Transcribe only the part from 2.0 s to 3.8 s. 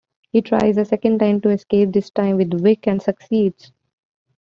time with Vic, and succeeds.